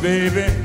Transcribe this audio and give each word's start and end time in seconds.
baby. 0.00 0.57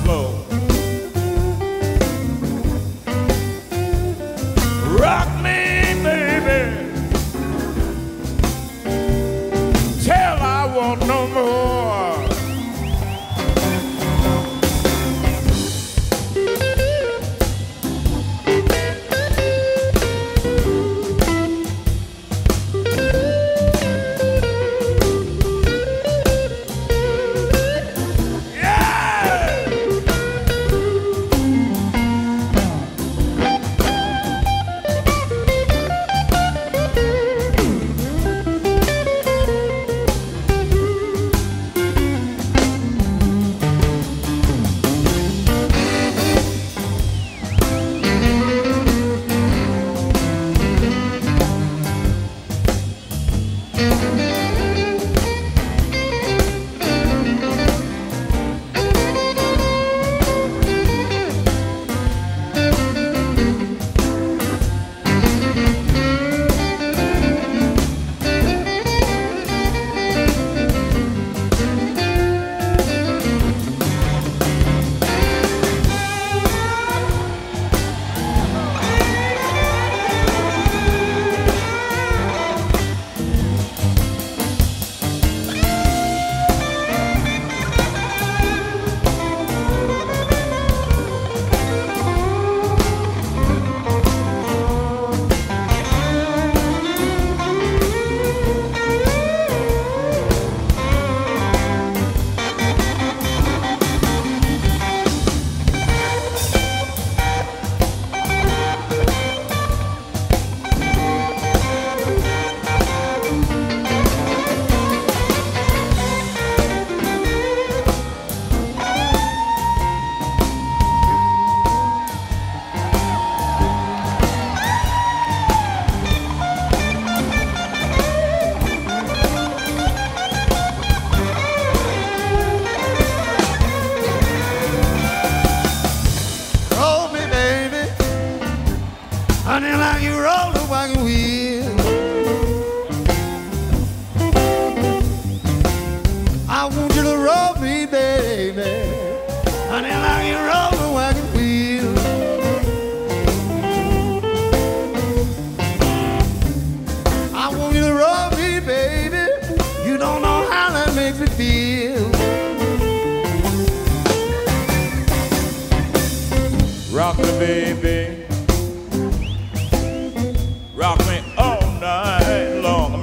Slow. 0.00 0.44
Rock 4.98 5.31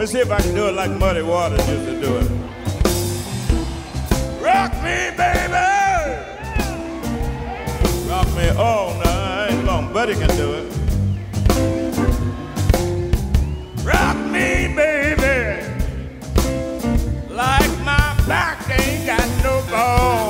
see 0.09 0.19
if 0.19 0.31
I 0.31 0.41
can 0.41 0.55
do 0.55 0.67
it 0.67 0.73
like 0.73 0.89
Muddy 0.89 1.21
Waters 1.21 1.69
used 1.69 1.85
to 1.85 2.01
do 2.01 2.17
it. 2.17 2.31
Rock 4.41 4.73
me, 4.81 5.11
baby. 5.15 5.53
Rock 8.09 8.27
me 8.35 8.49
all 8.57 8.95
night 8.95 9.61
long. 9.65 9.93
Buddy 9.93 10.15
can 10.15 10.29
do 10.29 10.53
it. 10.53 10.65
Rock 13.85 14.17
me, 14.31 14.73
baby. 14.75 15.63
Like 17.29 17.69
my 17.85 18.15
back 18.27 18.67
ain't 18.67 19.05
got 19.05 19.27
no 19.43 19.61
bone. 19.69 20.28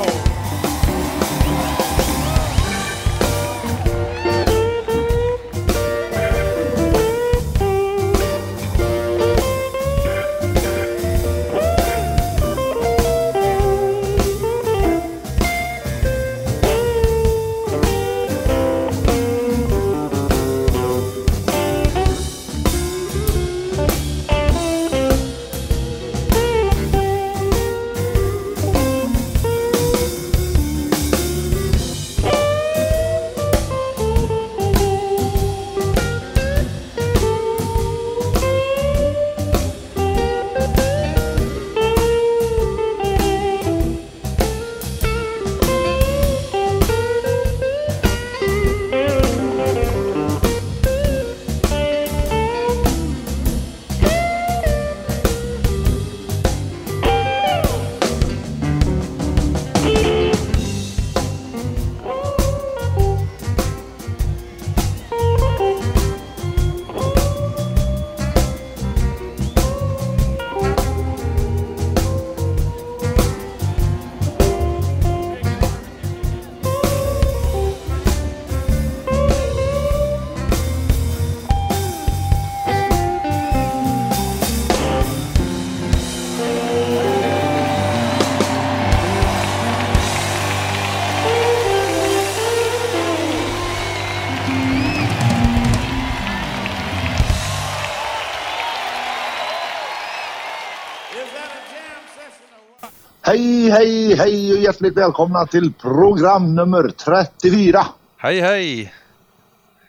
Hej, 103.30 103.70
hej, 103.70 104.14
hej 104.16 104.52
och 104.52 104.58
hjärtligt 104.58 104.96
välkomna 104.96 105.46
till 105.46 105.72
program 105.72 106.54
nummer 106.54 106.88
34. 106.88 107.86
Hej 108.16 108.40
hej! 108.40 108.94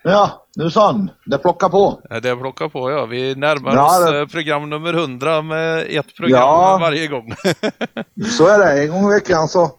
Ja, 0.04 0.46
nu 0.56 0.72
son, 0.72 1.10
det 1.26 1.38
plockar 1.38 1.70
på. 1.70 2.02
Det 2.22 2.36
plockar 2.36 2.70
på 2.70 2.92
ja. 2.92 3.06
Vi 3.06 3.36
närmar 3.36 3.74
Ja, 3.76 3.86
oss 3.86 4.12
det- 4.12 4.20
eh, 4.20 4.26
program 4.28 4.70
nummer 4.70 4.94
100 4.94 5.42
med 5.42 5.86
ett 5.90 6.16
program 6.16 6.40
Ja. 6.42 6.78
varje 6.82 7.08
gång. 7.08 7.34
Så 8.38 8.48
är 8.48 8.60
det, 8.60 8.84
en 8.84 8.90
gång 8.92 9.12
i 9.12 9.14
veckan 9.14 9.48
så. 9.48 9.72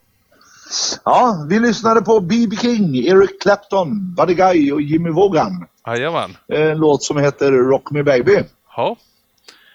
Ja, 1.05 1.47
vi 1.49 1.58
lyssnade 1.61 2.03
på 2.03 2.20
B.B. 2.20 2.56
King, 2.56 2.97
Eric 2.97 3.43
Clapton, 3.43 4.15
Buddy 4.15 4.35
Guy 4.35 4.73
och 4.73 4.82
Jimmy 4.82 5.11
Vaughan. 5.11 5.67
Jajamän. 5.87 6.37
En 6.49 6.79
låt 6.79 7.03
som 7.03 7.17
heter 7.17 7.53
Rock 7.53 7.91
Me 7.91 8.03
Baby. 8.03 8.38
Ja, 8.76 8.97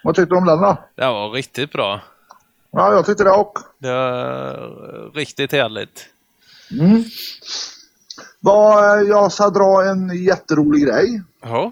Vad 0.03 0.15
tyckte 0.15 0.35
du 0.35 0.37
om 0.37 0.45
den 0.45 0.61
då? 0.61 0.77
det 0.95 1.05
var 1.05 1.31
riktigt 1.31 1.71
bra. 1.71 1.99
Ja, 2.71 2.93
jag 2.93 3.05
tyckte 3.05 3.23
det 3.23 3.31
också. 3.31 3.65
Det 3.79 3.91
var 3.93 5.11
riktigt 5.15 5.51
härligt. 5.51 6.05
Mm. 6.71 7.03
Eh, 8.47 9.07
jag 9.09 9.31
ska 9.31 9.49
dra 9.49 9.83
en 9.83 10.23
jätterolig 10.23 10.87
grej. 10.87 11.21
Ja, 11.41 11.71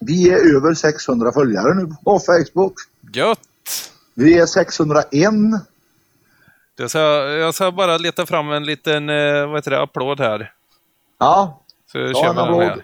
Vi 0.00 0.30
är 0.30 0.56
över 0.56 0.74
600 0.74 1.32
följare 1.32 1.74
nu 1.74 1.86
på 2.04 2.18
Facebook. 2.18 2.74
gött! 3.14 3.38
Vi 4.14 4.38
är 4.38 4.46
601. 4.46 5.32
Jag 6.76 6.90
ska, 6.90 6.98
jag 7.28 7.54
ska 7.54 7.70
bara 7.72 7.98
leta 7.98 8.26
fram 8.26 8.50
en 8.52 8.64
liten 8.64 9.08
eh, 9.08 9.46
vad 9.46 9.56
heter 9.56 9.70
det, 9.70 9.82
applåd 9.82 10.20
här. 10.20 10.52
Ja, 11.18 11.60
Så 11.92 11.98
Ja, 11.98 12.12
kör 12.14 12.30
en 12.30 12.38
applåd. 12.38 12.62
här. 12.62 12.82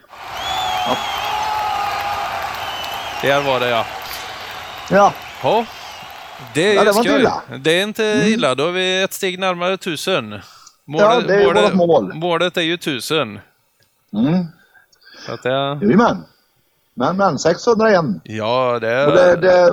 Där 3.23 3.43
var 3.43 3.61
det 3.61 3.69
ja. 3.69 3.87
ja. 4.90 5.12
Ja, 5.43 5.67
det 6.55 6.76
är 6.76 6.85
Ja, 6.85 6.85
det 6.85 6.99
inte 6.99 7.08
illa. 7.08 7.43
Det 7.61 7.70
är 7.70 7.82
inte 7.82 8.25
illa. 8.26 8.55
Då 8.55 8.67
är 8.67 8.73
vi 8.73 9.02
ett 9.02 9.12
steg 9.12 9.38
närmare 9.38 9.76
tusen. 9.76 10.40
Ja, 10.85 11.20
det 11.20 11.35
är 11.35 11.62
vårt 11.62 11.75
mål. 11.75 12.14
Målet 12.14 12.56
är 12.56 12.62
ju 12.62 12.76
tusen. 12.76 13.38
Mm. 14.12 14.44
Så 15.26 15.32
att 15.32 15.43
det, 15.43 15.79
Jajamän. 15.82 16.25
Men, 16.94 17.17
men 17.17 17.38
601. 17.38 18.05
ja, 18.23 18.79
det, 18.81 19.06
Och 19.06 19.12
det, 19.12 19.37
det, 19.37 19.70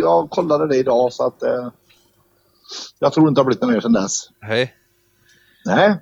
jag 0.00 0.30
kollade 0.30 0.68
det 0.68 0.76
idag 0.76 1.12
så 1.12 1.26
att 1.26 1.42
eh, 1.42 1.68
jag 2.98 3.12
tror 3.12 3.28
inte 3.28 3.38
det 3.38 3.42
har 3.42 3.46
blivit 3.46 3.62
något 3.62 3.70
mer 3.70 3.80
sedan 3.80 3.92
dess. 3.92 4.28
Hej. 4.40 4.74
Nej. 5.66 5.94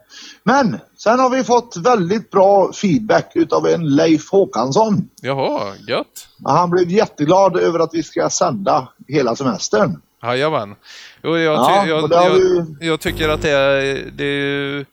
Men 0.42 0.78
sen 0.96 1.18
har 1.18 1.30
vi 1.30 1.44
fått 1.44 1.76
väldigt 1.76 2.30
bra 2.30 2.72
feedback 2.72 3.32
utav 3.34 3.66
en 3.66 3.96
Leif 3.96 4.30
Håkansson. 4.30 5.08
Jaha, 5.22 5.72
gött. 5.88 6.28
Han 6.44 6.70
blev 6.70 6.90
jätteglad 6.90 7.56
över 7.56 7.78
att 7.78 7.90
vi 7.92 8.02
ska 8.02 8.30
sända 8.30 8.88
hela 9.08 9.36
semestern. 9.36 10.00
Jajamän. 10.22 10.74
Jo, 11.22 11.36
jag, 11.38 11.54
Ja, 11.54 11.86
jag, 11.86 12.10
jag, 12.12 12.30
vi- 12.34 12.86
jag 12.86 13.00
tycker 13.00 13.28
att 13.28 13.42
det 13.42 13.50
är, 13.50 14.10
det 14.12 14.24
är 14.24 14.86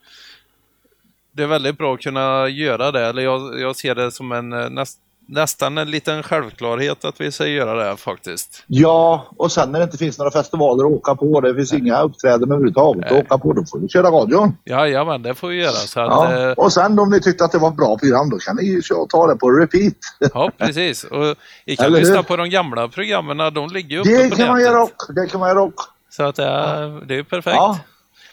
det 1.33 1.43
är 1.43 1.47
väldigt 1.47 1.77
bra 1.77 1.93
att 1.93 2.01
kunna 2.01 2.47
göra 2.47 2.91
det. 2.91 3.05
Eller 3.05 3.21
jag, 3.21 3.59
jag 3.59 3.75
ser 3.75 3.95
det 3.95 4.11
som 4.11 4.31
en 4.31 4.53
eh, 4.53 4.69
näst, 4.69 4.99
nästan 5.31 5.77
en 5.77 5.91
liten 5.91 6.23
självklarhet 6.23 7.05
att 7.05 7.21
vi 7.21 7.31
ska 7.31 7.47
göra 7.47 7.89
det 7.89 7.97
faktiskt. 7.97 8.63
Ja, 8.67 9.27
och 9.37 9.51
sen 9.51 9.71
när 9.71 9.79
det 9.79 9.83
inte 9.83 9.97
finns 9.97 10.17
några 10.17 10.31
festivaler 10.31 10.85
att 10.85 10.91
åka 10.91 11.15
på, 11.15 11.41
det 11.41 11.55
finns 11.55 11.73
inga 11.73 12.01
uppträden 12.01 12.43
överhuvudtaget 12.51 13.05
att 13.05 13.11
Nej. 13.11 13.21
åka 13.21 13.37
på, 13.37 13.53
då 13.53 13.63
får 13.71 13.79
vi 13.79 13.89
köra 13.89 14.11
radion. 14.11 14.57
Jajamän, 14.65 15.21
det 15.21 15.35
får 15.35 15.47
vi 15.47 15.55
göra. 15.61 15.71
Så 15.71 15.99
att, 15.99 16.07
Ja. 16.09 16.39
ja. 16.41 16.53
Och 16.57 16.73
sen 16.73 16.99
om 16.99 17.09
ni 17.09 17.21
tyckte 17.21 17.45
att 17.45 17.51
det 17.51 17.57
var 17.57 17.69
ett 17.69 17.75
bra 17.77 17.97
program, 17.97 18.29
då 18.29 18.37
kan 18.37 18.55
ni 18.55 18.63
ju 18.63 18.81
ta 19.09 19.27
det 19.27 19.35
på 19.35 19.49
repeat. 19.51 19.93
ja, 20.33 20.51
precis. 20.57 21.03
Och 21.03 21.35
ni 21.65 21.75
kan 21.75 21.85
Eller 21.85 21.97
hur? 21.99 22.05
lyssna 22.05 22.23
på 22.23 22.37
de 22.37 22.49
gamla 22.49 22.87
programmen. 22.87 23.53
De 23.53 23.69
ligger 23.69 23.89
ju 23.89 23.99
uppe 23.99 24.09
Det 24.23 24.29
på 24.29 24.35
kan 24.35 24.47
man 24.47 24.61
göra 24.61 24.83
också. 24.83 25.13
Det 25.13 25.27
kan 25.27 25.39
man 25.39 25.49
göra 25.49 25.61
också. 25.61 25.89
Så 26.09 26.23
att 26.23 26.35
det 26.35 26.45
är, 26.45 27.05
det 27.07 27.15
är 27.15 27.23
perfekt. 27.23 27.55
Ja. 27.55 27.79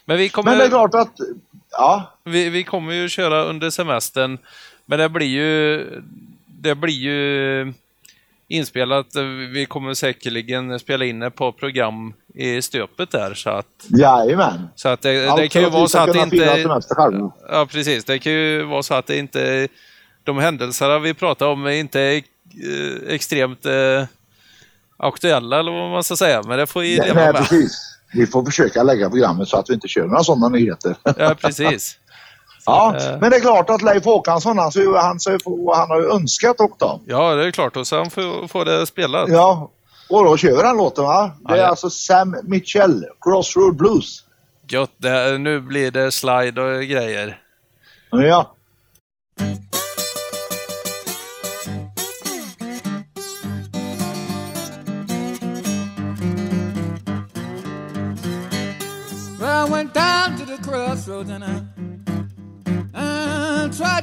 Men 0.04 0.16
vi 0.18 0.28
kommer... 0.28 0.50
Men 0.50 0.58
det 0.58 0.64
är 0.64 0.68
klart 0.68 0.94
att, 0.94 1.12
ja, 1.70 2.12
Vi, 2.25 2.49
vi 2.50 2.64
kommer 2.64 2.92
ju 2.92 3.08
köra 3.08 3.44
under 3.44 3.70
semestern, 3.70 4.38
men 4.87 4.99
det 4.99 5.08
blir 5.08 5.26
ju, 5.26 5.87
det 6.62 6.74
blir 6.74 6.94
ju 6.94 7.72
inspelat. 8.48 9.06
Vi 9.52 9.66
kommer 9.66 9.94
säkerligen 9.94 10.78
spela 10.78 11.04
in 11.04 11.22
ett 11.22 11.34
par 11.34 11.52
program 11.52 12.14
i 12.34 12.62
stöpet 12.62 13.10
där. 13.10 13.34
Så 13.34 13.50
att, 13.50 13.66
jajamän. 13.88 14.68
så 14.74 14.88
att 14.88 15.02
det, 15.02 15.28
Allt 15.28 15.40
det 15.40 15.48
kan 15.48 15.62
ju 15.62 15.70
vara 15.70 15.88
så 15.88 15.98
att 15.98 16.12
det 16.12 16.18
inte... 16.18 16.80
Ja, 17.48 17.66
precis. 17.70 18.04
Det 18.04 18.18
kan 18.18 18.32
ju 18.32 18.62
vara 18.62 18.82
så 18.82 18.94
att 18.94 19.06
det 19.06 19.16
inte... 19.16 19.68
De 20.24 20.38
händelserna 20.38 20.98
vi 20.98 21.14
pratar 21.14 21.46
om 21.46 21.66
är 21.66 21.70
inte 21.70 22.00
eh, 22.00 22.22
extremt 23.14 23.66
eh, 23.66 24.04
aktuella, 24.96 25.58
eller 25.58 25.72
vad 25.72 25.90
man 25.90 26.04
ska 26.04 26.16
säga. 26.16 26.42
Men 26.42 26.58
det 26.58 26.66
får 26.66 26.80
vi 26.80 26.98
Nej, 26.98 27.12
nej, 27.14 27.32
precis. 27.32 27.98
Vi 28.12 28.26
får 28.26 28.44
försöka 28.44 28.82
lägga 28.82 29.10
programmet 29.10 29.48
så 29.48 29.56
att 29.56 29.70
vi 29.70 29.74
inte 29.74 29.88
kör 29.88 30.06
några 30.06 30.24
sådana 30.24 30.48
nyheter. 30.48 30.96
Ja, 31.02 31.36
precis. 31.40 31.98
Ja, 32.68 32.96
eh, 32.96 33.20
men 33.20 33.30
det 33.30 33.37
är 33.37 33.40
klart 33.40 33.70
att 33.70 33.82
Leif 33.82 34.04
Håkansson, 34.04 34.58
han, 34.58 34.72
så, 34.72 34.96
han, 34.96 35.20
så, 35.20 35.38
han 35.75 35.90
har 35.90 36.00
ju 36.00 36.10
önskat 36.10 36.60
också. 36.60 37.00
Ja, 37.06 37.34
det 37.34 37.46
är 37.46 37.50
klart. 37.50 37.76
Och 37.76 37.87
sen 37.87 38.10
får, 38.10 38.48
får 38.48 38.64
det 38.64 38.87
spelat. 38.87 39.28
Ja, 39.28 39.70
och 40.10 40.25
då 40.25 40.37
kör 40.37 40.56
vi 40.56 40.62
den 40.62 40.76
låten 40.76 41.04
va? 41.04 41.30
Det 41.40 41.52
är 41.52 41.56
Ja, 41.56 41.62
ja. 41.62 41.68
alltså 41.68 41.90
Sam 41.90 42.37
Mitchell, 42.42 43.04
Crossroad 43.20 43.76
Blues. 43.76 44.25
Gött, 44.70 44.92
det, 44.96 45.38
nu 45.38 45.60
blir 45.60 45.90
det 45.90 46.12
slide 46.12 46.62
och 46.62 46.82
grejer. 46.82 47.40
Ja. 48.10 48.54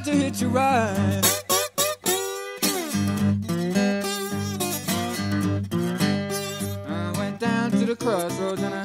To 0.06 0.12
hit 0.12 0.40
you 0.40 0.48
right. 0.48 1.20
I 6.86 7.12
went 7.18 7.40
down 7.40 7.72
to 7.72 7.84
the 7.84 7.96
crossroads 7.98 8.62
and 8.62 8.72
I 8.72 8.84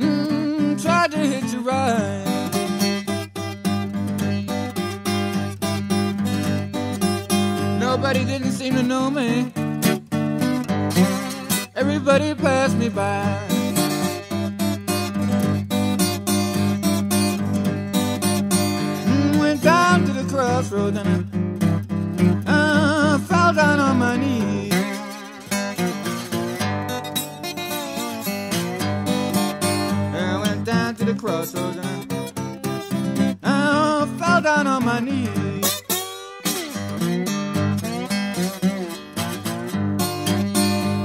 mm, 0.00 0.82
tried 0.82 1.10
to 1.10 1.18
hit 1.18 1.52
you 1.52 1.60
right. 1.60 2.24
Nobody 7.78 8.24
didn't 8.24 8.52
seem 8.52 8.76
to 8.76 8.82
know 8.82 9.10
me. 9.10 9.52
Everybody 11.76 12.34
passed 12.34 12.78
me 12.78 12.88
by. 12.88 13.53
And 20.76 20.98
I, 22.48 23.14
I 23.14 23.18
fell 23.28 23.52
down 23.54 23.78
on 23.78 23.96
my 23.98 24.16
knees. 24.16 24.72
I 30.14 30.40
went 30.42 30.64
down 30.64 30.96
to 30.96 31.04
the 31.04 31.14
crossroads 31.14 31.76
and 31.76 32.12
I, 33.42 34.02
I 34.02 34.06
fell 34.18 34.40
down 34.40 34.66
on 34.66 34.84
my 34.84 34.98
knees. 34.98 35.82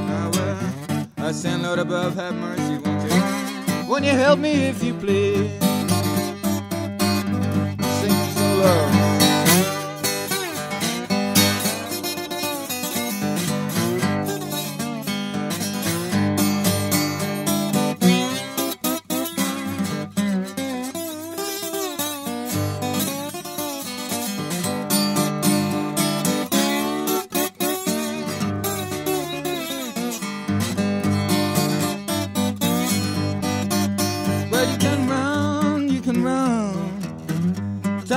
Well, 0.08 0.32
uh, 0.36 1.28
I 1.28 1.32
send 1.32 1.62
Lord 1.62 1.78
above, 1.80 2.16
have 2.16 2.34
mercy, 2.34 2.78
won't 2.84 3.12
you? 3.12 3.88
Won't 3.88 4.06
you 4.06 4.12
help 4.12 4.40
me 4.40 4.52
if 4.68 4.84
you 4.84 4.96
please? 4.96 5.69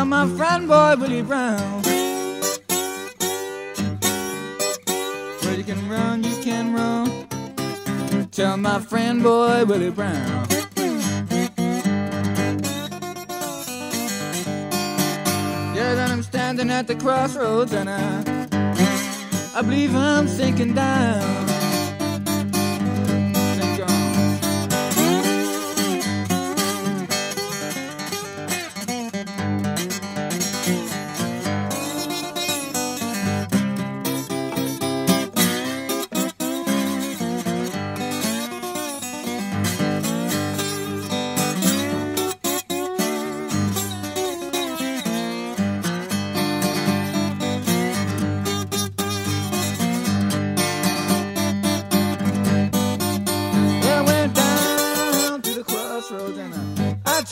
Tell 0.02 0.08
my 0.08 0.26
friend 0.36 0.66
boy 0.66 0.96
Willie 0.98 1.22
Brown. 1.22 1.82
Well, 5.42 5.56
you 5.56 5.62
can 5.62 5.88
run, 5.88 6.24
you 6.24 6.36
can 6.42 6.74
run. 6.74 7.28
Tell 8.32 8.56
my 8.56 8.80
friend 8.80 9.22
boy 9.22 9.64
Willie 9.64 9.92
Brown. 9.92 10.48
Yeah, 15.72 15.94
then 15.94 16.10
I'm 16.10 16.24
standing 16.24 16.72
at 16.72 16.88
the 16.88 16.96
crossroads 16.96 17.72
and 17.72 17.88
I, 17.88 18.48
I 19.54 19.62
believe 19.62 19.94
I'm 19.94 20.26
sinking 20.26 20.74
down. 20.74 21.51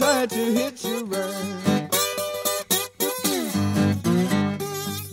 To 0.01 0.37
hit 0.37 0.83
you 0.85 1.05
right. 1.05 1.91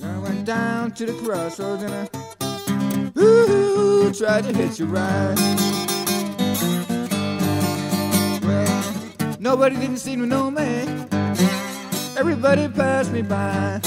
I 0.03 0.17
went 0.19 0.45
down 0.45 0.91
to 0.91 1.05
the 1.05 1.13
crossroads 1.23 1.83
and 1.83 1.93
I 1.93 3.19
ooh, 3.19 4.13
tried 4.13 4.43
to 4.45 4.53
hit 4.53 4.79
you 4.79 4.85
right. 4.85 5.35
Well, 8.41 9.37
nobody 9.39 9.75
didn't 9.75 9.97
seem 9.97 10.19
to 10.21 10.25
know 10.25 10.49
me. 10.51 10.85
Everybody 12.17 12.69
passed 12.69 13.11
me 13.11 13.23
by. 13.23 13.81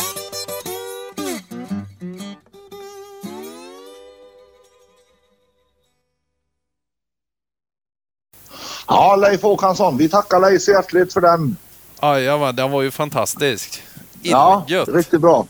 Ja, 8.90 9.16
Leif 9.16 9.42
Håkansson, 9.42 9.96
vi 9.96 10.08
tackar 10.08 10.40
Leif 10.40 10.62
så 10.62 10.70
hjärtligt 10.70 11.12
för 11.12 11.20
den. 11.20 11.56
Jajamän, 12.02 12.56
den 12.56 12.70
var 12.70 12.82
ju 12.82 12.90
fantastisk. 12.90 13.82
Ja, 14.22 14.64
Illgött. 14.68 14.88
riktigt 14.88 15.20
bra. 15.20 15.46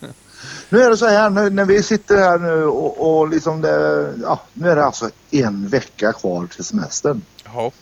Nu 0.69 0.83
är 0.83 0.91
det 0.91 0.97
så 0.97 1.07
här 1.07 1.31
nu 1.31 1.51
när 1.51 1.65
vi 1.65 1.83
sitter 1.83 2.17
här 2.17 2.39
nu 2.39 2.65
och, 2.65 3.19
och 3.19 3.29
liksom 3.29 3.61
det, 3.61 4.09
ja, 4.23 4.41
nu 4.53 4.71
är 4.71 4.77
det 4.77 4.85
alltså 4.85 5.11
en 5.31 5.69
vecka 5.69 6.13
kvar 6.13 6.47
till 6.55 6.65
semestern. 6.65 7.23
Ja. 7.45 7.73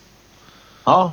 Ja, 0.84 1.12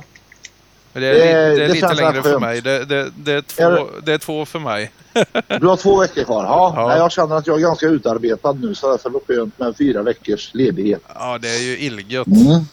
Det 0.92 1.06
är, 1.06 1.12
Det- 1.14 1.18
det 1.56 1.64
är 1.64 1.68
det 1.68 1.74
lite 1.74 1.94
längre 1.94 2.22
för 2.22 2.38
mig. 2.40 2.60
Det, 2.60 2.84
det, 2.84 3.10
det, 3.16 3.32
är 3.32 3.42
två, 3.42 3.64
det- 3.70 4.00
det 4.04 4.12
är 4.12 4.18
två 4.18 4.46
för 4.46 4.58
mig. 4.58 4.92
du 5.60 5.66
har 5.66 5.76
två 5.76 5.96
veckor 6.00 6.24
kvar. 6.24 6.44
Ja, 6.44 6.72
Ja. 6.76 6.96
Jag 6.96 7.12
känner 7.12 7.36
att 7.36 7.46
jag 7.46 7.56
är 7.56 7.60
ganska 7.60 7.86
utarbetad 7.86 8.52
nu 8.52 8.74
så 8.74 8.90
därför 8.90 9.08
är 9.08 9.12
det 9.12 9.34
skönt 9.34 9.58
med 9.58 9.76
fyra 9.76 10.02
veckors 10.02 10.50
ledighet. 10.54 11.00
Ja, 11.14 11.38
det 11.38 11.48
är 11.48 11.62
ju 11.62 11.78
illgött. 11.78 12.26
Mm. 12.26 12.64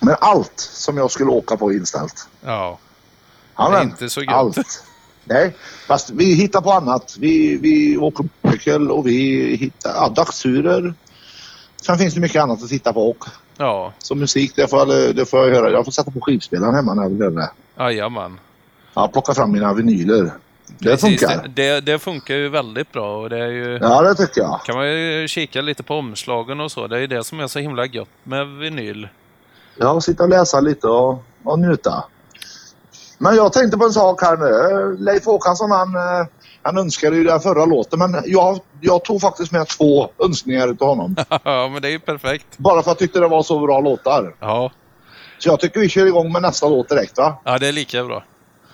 Men 0.00 0.16
allt 0.20 0.60
som 0.60 0.96
jag 0.96 1.10
skulle 1.10 1.30
åka 1.30 1.56
på 1.56 1.70
är 1.72 1.76
inställt. 1.76 2.28
Ja. 2.44 2.78
Ja, 3.56 3.70
Det 3.70 3.76
är 3.76 3.82
inte 3.82 4.10
så 4.10 4.20
gött. 4.22 4.34
Allt. 4.34 4.84
Nej, 5.24 5.56
fast 5.86 6.10
vi 6.10 6.34
hittar 6.34 6.60
på 6.60 6.72
annat. 6.72 7.16
Vi, 7.18 7.56
vi 7.56 7.96
åker 7.96 8.24
motorcykel 8.42 8.90
och 8.90 9.06
vi 9.06 9.56
hittar 9.56 9.90
ja, 9.94 10.08
dagsturer. 10.08 10.94
Sen 11.82 11.98
finns 11.98 12.14
det 12.14 12.20
mycket 12.20 12.42
annat 12.42 12.62
att 12.62 12.68
titta 12.68 12.92
på 12.92 13.10
och 13.10 13.24
Ja, 13.56 13.92
så 13.98 14.14
musik, 14.14 14.52
det 14.56 14.68
får, 14.70 14.78
jag, 14.92 15.16
det 15.16 15.26
får 15.26 15.46
jag 15.48 15.54
höra. 15.54 15.70
Jag 15.70 15.84
får 15.84 15.92
sätta 15.92 16.10
på 16.10 16.20
skivspelaren 16.20 16.74
hemma 16.74 16.94
när 16.94 17.02
jag 17.02 17.10
vill 17.10 17.20
göra 17.20 17.30
det. 17.30 17.50
jajamän. 17.78 18.40
Ja, 18.94 19.08
plocka 19.08 19.34
fram 19.34 19.52
mina 19.52 19.72
vinyler. 19.74 20.30
Det 20.78 20.90
Precis, 20.90 21.20
funkar. 21.20 21.42
Det, 21.48 21.48
det, 21.48 21.80
det 21.80 21.98
funkar 21.98 22.34
ju 22.34 22.48
väldigt 22.48 22.92
bra 22.92 23.16
och 23.22 23.30
det 23.30 23.38
är 23.38 23.48
ju... 23.48 23.78
Ja, 23.82 24.02
det 24.02 24.14
tycker 24.14 24.40
jag. 24.40 24.60
kan 24.64 24.76
man 24.76 24.88
ju 24.92 25.28
kika 25.28 25.60
lite 25.60 25.82
på 25.82 25.94
omslagen 25.94 26.60
och 26.60 26.72
så. 26.72 26.86
Det 26.86 26.96
är 26.96 27.00
ju 27.00 27.06
det 27.06 27.24
som 27.24 27.40
är 27.40 27.46
så 27.46 27.58
himla 27.58 27.86
gött 27.86 28.08
med 28.22 28.46
vinyl. 28.48 29.08
Ja, 29.82 30.00
sitta 30.00 30.22
och 30.22 30.28
läsa 30.28 30.60
lite 30.60 30.86
och, 30.86 31.22
och 31.44 31.58
njuta. 31.58 32.04
Men 33.18 33.36
jag 33.36 33.52
tänkte 33.52 33.78
på 33.78 33.84
en 33.84 33.92
sak 33.92 34.22
här 34.22 34.36
nu. 34.36 34.96
Leif 34.98 35.24
Håkansson 35.26 35.70
han, 35.70 35.94
eh, 35.96 36.26
han 36.62 36.78
önskade 36.78 37.16
ju 37.16 37.24
den 37.24 37.40
förra 37.40 37.64
låten 37.64 37.98
men 37.98 38.22
jag, 38.26 38.58
jag 38.80 39.04
tog 39.04 39.20
faktiskt 39.20 39.52
med 39.52 39.68
två 39.68 40.08
önskningar 40.24 40.68
utav 40.68 40.88
honom. 40.88 41.16
ja, 41.44 41.68
men 41.72 41.82
det 41.82 41.88
är 41.88 41.92
ju 41.92 41.98
perfekt. 41.98 42.46
Bara 42.58 42.72
för 42.74 42.80
att 42.80 42.86
jag 42.86 42.98
tyckte 42.98 43.20
det 43.20 43.28
var 43.28 43.42
så 43.42 43.58
bra 43.58 43.80
låtar. 43.80 44.34
Ja, 44.40 44.70
Så 45.38 45.48
jag 45.48 45.60
tycker 45.60 45.80
vi 45.80 45.88
kör 45.88 46.06
igång 46.06 46.32
med 46.32 46.42
nästa 46.42 46.68
låt 46.68 46.88
direkt 46.88 47.18
va? 47.18 47.40
ja 47.44 47.58
det 47.58 47.68
är 47.68 47.72
lika 47.72 48.04
bra. 48.04 48.24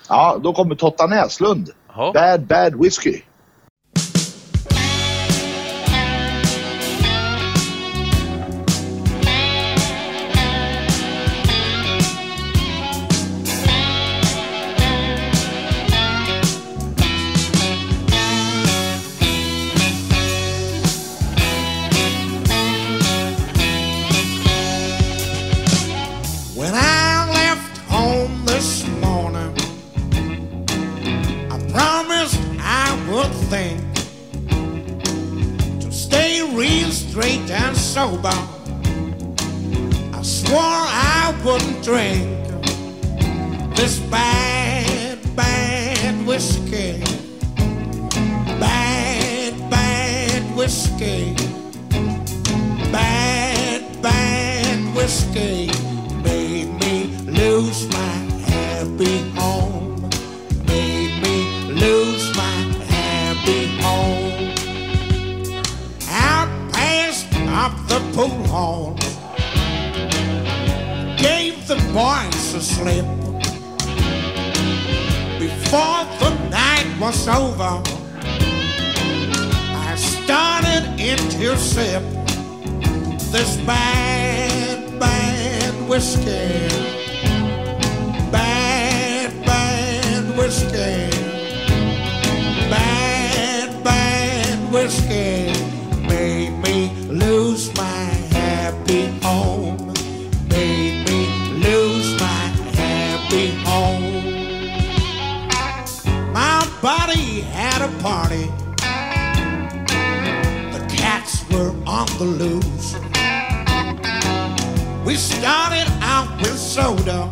Ja, 0.09 0.39
då 0.43 0.53
kommer 0.53 0.75
Totta 0.75 1.07
Näslund. 1.07 1.71
Ja. 1.97 2.13
Bad 2.15 2.47
Bad 2.47 2.83
Whiskey. 2.83 3.23
escape. 55.07 55.86
Were 111.57 111.75
on 111.87 112.07
the 112.19 112.25
loose. 112.25 112.95
We 115.07 115.15
started 115.17 115.89
out 116.03 116.29
with 116.41 116.59
soda 116.59 117.31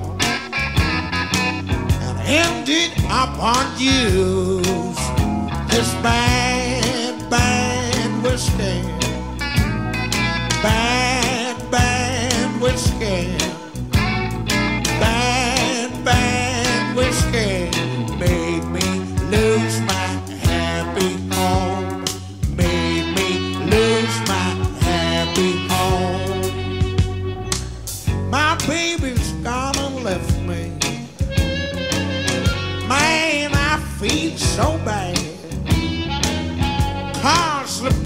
and 2.04 2.16
ended 2.42 2.92
up 3.10 3.32
on 3.52 3.64
use. 3.78 5.02
This 5.70 5.90
bad, 6.02 7.28
bad 7.28 8.22
whiskey. 8.22 8.80
Bad, 10.62 10.93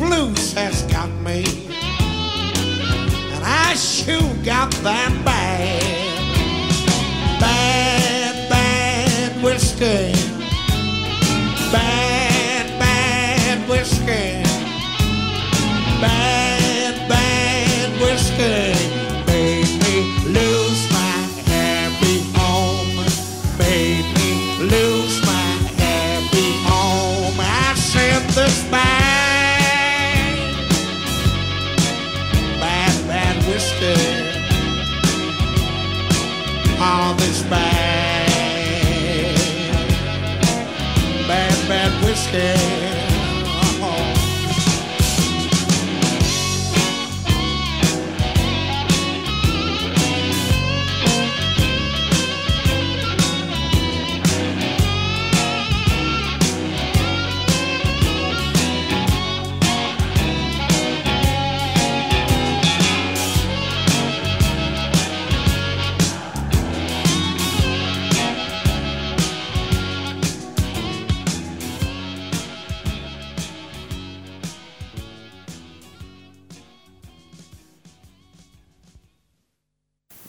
blues 0.08 0.52
has 0.54 0.82
got 0.84 1.10
me. 1.20 1.44
And 3.34 3.44
I 3.44 3.74
sure 3.74 4.34
got 4.42 4.70
that 4.82 5.12
bad. 5.24 5.82
Bad, 7.40 8.48
bad 8.48 9.42
whiskey. 9.42 10.17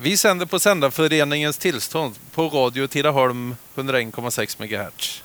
Vi 0.01 0.17
sänder 0.17 0.45
på 0.45 0.59
Sändarföreningens 0.59 1.57
tillstånd 1.57 2.15
på 2.35 2.47
Radio 2.47 2.87
Tidaholm 2.87 3.55
101,6 3.75 4.61
MHz. 4.61 5.23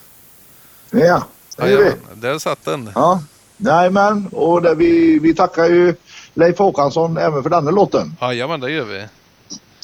Ja, 0.91 1.23
det 1.57 1.71
gör 1.71 1.79
vi. 1.79 1.85
Jajamän, 1.85 2.01
där 2.15 2.39
satt 2.39 2.65
den. 2.65 2.91
Ja. 2.95 3.23
Nej 3.57 3.91
men, 3.91 4.27
och 4.27 4.63
det, 4.63 4.75
vi, 4.75 5.19
vi 5.19 5.35
tackar 5.35 5.65
ju 5.65 5.95
Leif 6.35 6.59
Håkansson 6.59 7.17
även 7.17 7.43
för 7.43 7.51
denna 7.51 7.71
låten. 7.71 8.17
Jajamän, 8.21 8.61
det 8.61 8.71
gör 8.71 8.85
vi. 8.85 9.07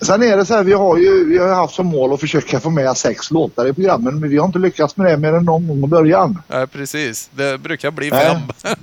Sen 0.03 0.23
är 0.23 0.37
det 0.37 0.47
så 0.47 0.55
här, 0.55 0.65
vi 0.65 0.73
har 0.73 0.97
ju 0.97 1.29
vi 1.29 1.39
har 1.39 1.55
haft 1.55 1.75
som 1.75 1.87
mål 1.87 2.13
att 2.13 2.21
försöka 2.21 2.61
få 2.61 2.71
med 2.71 2.97
sex 2.97 3.31
låtar 3.31 3.67
i 3.67 3.73
programmen 3.73 4.21
men 4.21 4.31
vi 4.31 4.39
har 4.39 4.47
inte 4.47 4.59
lyckats 4.59 4.97
med 4.97 5.07
det 5.07 5.17
mer 5.17 5.33
än 5.33 5.45
någon 5.45 5.69
gång 5.69 5.85
i 5.85 5.87
början. 5.87 6.43
Nej, 6.49 6.67
precis. 6.67 7.31
Det 7.35 7.59
brukar 7.59 7.91
bli 7.91 8.11
Nej. 8.11 8.27
fem. 8.27 8.75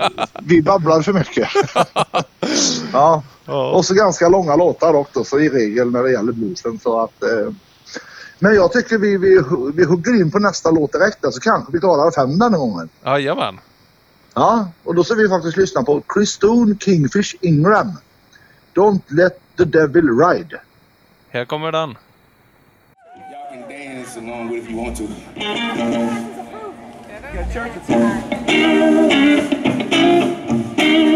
Vi 0.43 0.61
babblar 0.61 1.01
för 1.01 1.13
mycket. 1.13 1.49
ja. 2.93 3.23
Och 3.47 3.85
så 3.85 3.93
ganska 3.93 4.29
långa 4.29 4.55
låtar 4.55 4.93
också 4.93 5.23
så 5.23 5.39
i 5.39 5.49
regel 5.49 5.91
när 5.91 6.03
det 6.03 6.11
gäller 6.11 6.31
bluesen 6.31 6.79
så 6.79 6.99
att 6.99 7.23
eh, 7.23 7.53
men 8.39 8.55
jag 8.55 8.71
tycker 8.71 8.97
vi, 8.97 9.17
vi, 9.17 9.41
vi 9.73 9.85
hugger 9.85 10.21
in 10.21 10.31
på 10.31 10.39
nästa 10.39 10.71
låt 10.71 10.91
direkt 10.91 11.33
så 11.33 11.39
kanske 11.39 11.71
vi 11.71 11.79
klarar 11.79 12.11
fem 12.11 12.39
denna 12.39 12.57
gången. 12.57 12.89
Jajamän. 13.05 13.59
Ja, 14.33 14.67
och 14.83 14.95
då 14.95 15.03
ska 15.03 15.15
vi 15.15 15.29
faktiskt 15.29 15.57
lyssna 15.57 15.83
på 15.83 16.03
Christone 16.13 16.75
Kingfish 16.79 17.35
Ingram. 17.41 17.91
Don't 18.73 19.01
let 19.07 19.39
the 19.57 19.65
devil 19.65 20.19
ride. 20.19 20.61
Här 21.29 21.45
kommer 21.45 21.71
den. 21.71 21.89
Y'all 21.89 21.97
can 23.49 23.61
dance 23.69 24.19
along 24.19 24.49
with 24.49 24.57
it 24.57 24.63
if 24.63 24.69
you 24.69 24.83
want 24.83 24.97
to. 24.97 25.03
I 30.79 31.06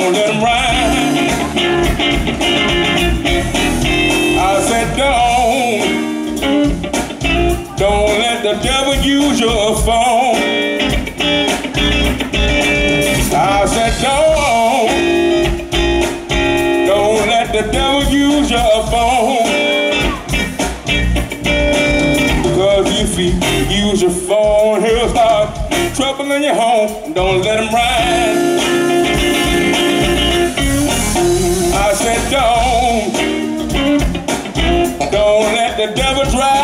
on, 0.00 0.12
let 0.12 0.26
them 0.26 0.42
ride. 0.42 0.59
The 35.80 35.94
devil 35.94 36.24
drive 36.30 36.59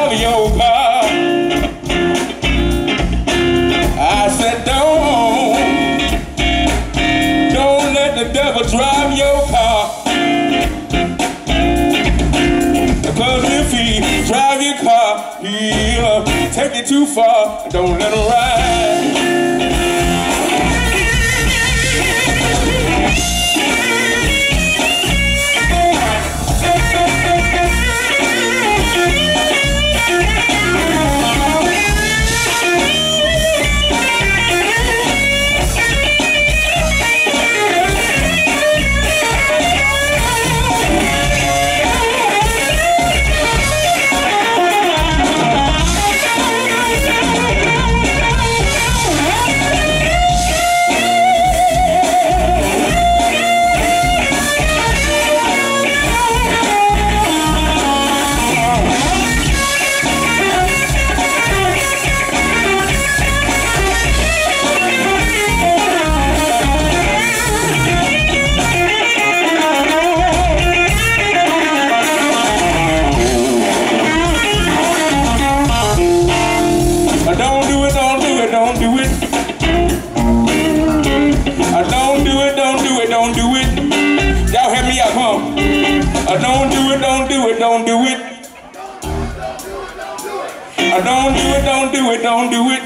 it, 92.17 92.23
don't 92.23 92.51
do 92.51 92.71
it, 92.71 92.83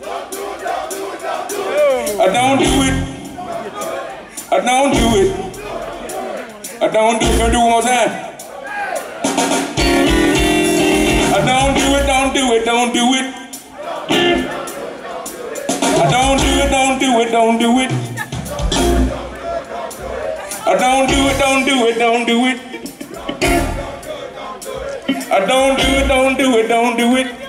don't 0.00 0.30
do 0.30 0.38
it. 0.38 0.52
Uh, 2.20 2.26
Don't 2.32 2.58
do 2.58 2.64
it. 2.82 2.94
Uh, 4.50 4.60
Don't 4.60 4.92
do 4.92 5.06
it. 5.20 5.30
Uh, 6.82 6.88
Don't 6.88 7.20
do 7.20 7.26
it, 7.26 7.38
don't 7.38 7.50
do 7.50 7.56
it 7.56 7.56
one 7.56 7.70
more 7.70 7.82
time. 7.82 8.10
Uh, 11.32 11.40
Don't 11.46 11.74
do 11.74 11.86
it, 11.96 12.06
don't 12.06 12.34
do 12.34 12.52
it, 12.52 12.64
don't 12.64 12.92
do 12.92 13.14
it. 13.14 13.34
I 15.94 16.10
don't 16.10 16.38
do 16.38 16.50
it, 16.62 16.70
don't 16.70 16.98
do 16.98 17.20
it, 17.20 17.30
don't 17.32 17.58
do 17.58 17.78
it. 17.80 17.90
I 20.66 20.76
don't 20.78 21.08
do 21.08 21.28
it, 21.28 21.38
don't 21.38 21.64
do 21.66 21.86
it, 21.86 21.98
don't 21.98 22.26
do 22.26 22.46
it. 22.46 22.58
I 25.30 25.46
don't 25.46 25.76
do 25.78 25.84
it, 25.84 26.08
don't 26.08 26.36
do 26.36 26.58
it, 26.58 26.68
don't 26.68 26.96
do 26.96 27.16
it. 27.16 27.41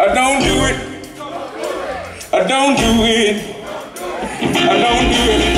I 0.00 0.14
don't 0.14 0.40
do 0.40 0.54
it. 0.64 0.76
I 2.32 2.48
don't 2.48 2.74
do 2.74 3.04
it. 3.04 3.36
I 4.56 4.80
don't 4.80 5.12
do 5.12 5.22
it. 5.28 5.49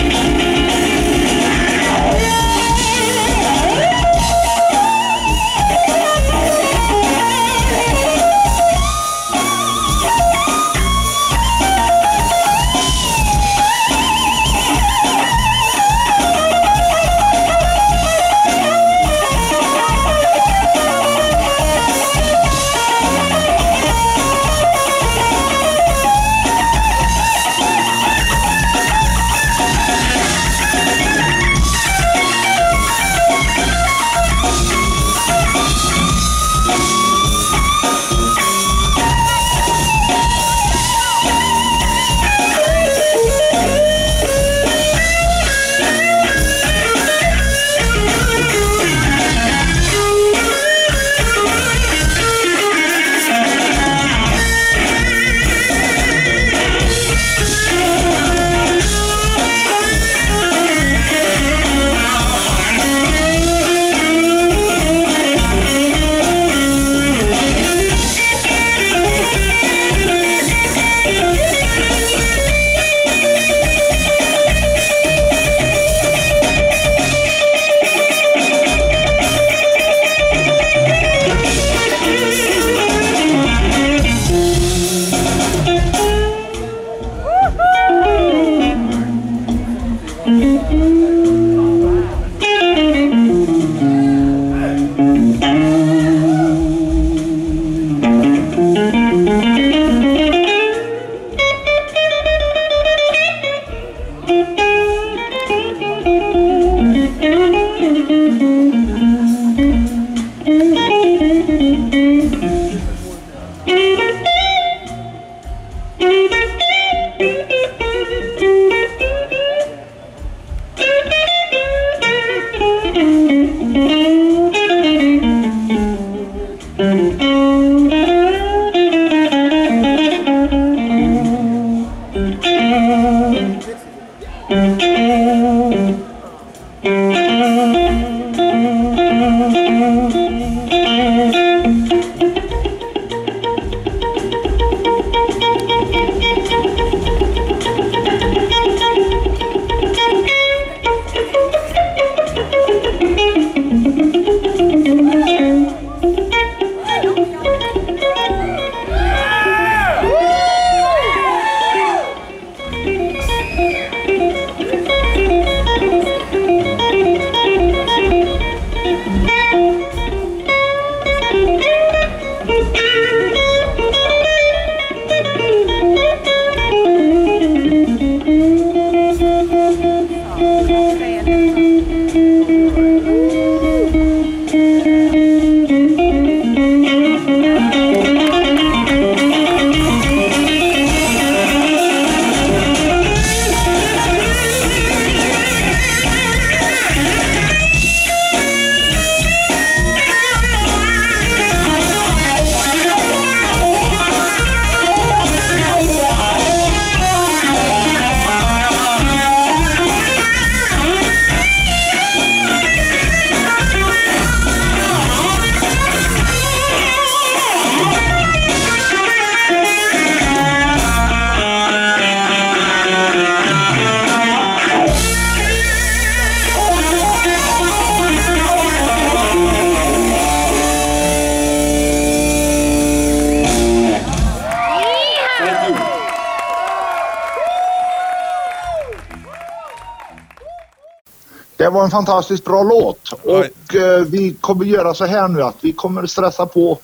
Det 241.62 241.70
var 241.70 241.85
en 241.85 241.90
fantastiskt 241.90 242.44
bra 242.44 242.62
låt 242.62 243.12
och 243.22 243.75
eh, 243.75 244.01
vi 244.07 244.37
kommer 244.40 244.64
göra 244.64 244.94
så 244.94 245.05
här 245.05 245.29
nu 245.29 245.42
att 245.42 245.57
vi 245.61 245.72
kommer 245.72 246.07
stressa 246.07 246.46
på 246.46 246.79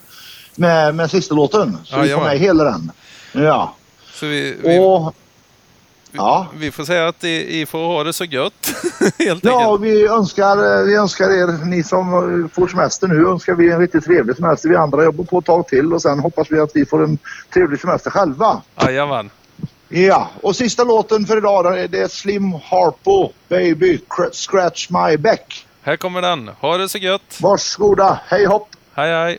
med, 0.55 0.95
med 0.95 1.11
sista 1.11 1.35
låten. 1.35 1.77
Så 1.83 1.99
vi 2.01 2.09
får 2.09 2.21
med 2.21 2.39
hela 2.39 2.63
den. 2.63 2.91
Ja. 3.31 3.75
Så 4.13 4.25
vi, 4.25 4.55
vi, 4.63 4.79
Och, 4.79 5.13
ja. 6.11 6.47
vi 6.57 6.71
får 6.71 6.83
säga 6.83 7.07
att 7.07 7.21
ni 7.21 7.65
får 7.69 7.79
ha 7.79 8.03
det 8.03 8.13
så 8.13 8.23
gött. 8.25 8.53
Helt 9.19 9.43
Ja, 9.45 9.73
enkelt. 9.75 9.81
vi 9.93 10.07
önskar, 10.07 10.83
vi 10.85 10.95
önskar 10.95 11.29
er, 11.29 11.65
ni 11.65 11.83
som 11.83 12.13
eh, 12.13 12.49
får 12.55 12.67
semester 12.67 13.07
nu, 13.07 13.27
önskar 13.27 13.53
vi 13.55 13.71
en 13.71 13.79
riktigt 13.79 14.05
trevlig 14.05 14.35
semester. 14.35 14.69
Vi 14.69 14.75
andra 14.75 15.03
jobbar 15.03 15.23
på 15.23 15.39
ett 15.39 15.45
tag 15.45 15.67
till 15.67 15.93
och 15.93 16.01
sen 16.01 16.19
hoppas 16.19 16.47
vi 16.51 16.59
att 16.59 16.71
vi 16.73 16.85
får 16.85 17.03
en 17.03 17.17
trevlig 17.53 17.79
semester 17.79 18.09
själva. 18.11 18.61
Jajamän. 18.81 19.29
Ja, 19.89 20.29
och 20.41 20.55
sista 20.55 20.83
låten 20.83 21.25
för 21.25 21.37
idag 21.37 21.63
då 21.63 21.69
är 21.69 21.87
det 21.87 22.11
Slim 22.11 22.53
Harpo, 22.63 23.31
Baby, 23.47 23.99
Cr- 24.09 24.31
Scratch 24.33 24.89
My 24.89 25.17
Back. 25.17 25.65
Här 25.81 25.97
kommer 25.97 26.21
den. 26.21 26.47
Ha 26.59 26.77
det 26.77 26.89
så 26.89 26.97
gött. 26.97 27.37
Varsågoda, 27.41 28.19
hej 28.27 28.45
hopp! 28.45 28.67
Hej 28.93 29.11
hej. 29.13 29.37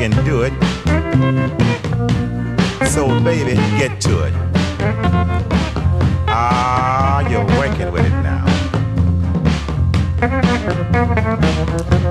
Can 0.00 0.24
do 0.24 0.44
it. 0.44 0.52
So, 2.88 3.20
baby, 3.20 3.54
get 3.76 4.00
to 4.00 4.22
it. 4.24 4.32
Ah, 6.26 7.20
you're 7.28 7.44
working 7.60 7.92
with 7.92 8.06
it 8.06 8.16
now. 8.22 8.46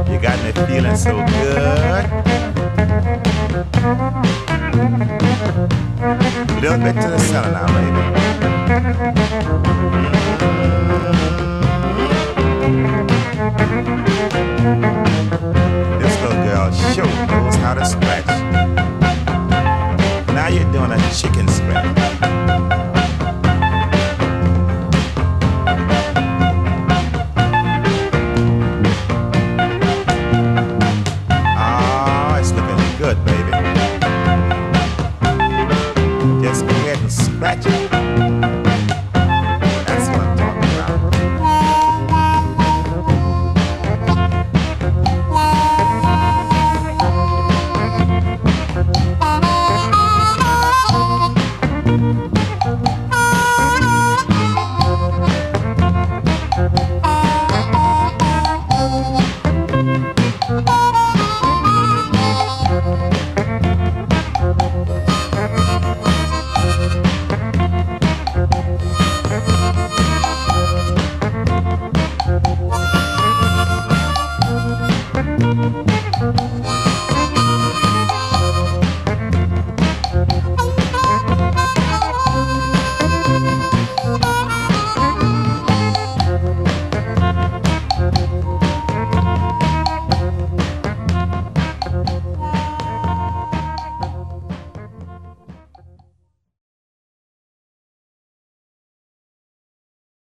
You 0.08 0.20
got 0.20 0.38
me 0.44 0.52
feeling 0.68 0.96
so 0.96 1.26
good. 1.26 2.06
A 6.48 6.60
little 6.62 6.78
bit 6.78 6.94
to 7.02 7.10
the 7.10 7.18
center 7.18 7.52
now, 7.52 7.66
baby 7.74 8.20
for 16.72 16.94
sure 16.94 17.06
was 17.44 17.58
not 17.58 17.78
a 17.78 17.86
scratch. 17.86 18.28
Now 20.34 20.48
you're 20.48 20.72
doing 20.72 20.92
a 20.92 21.12
chicken 21.14 21.48
scratch. 21.48 22.09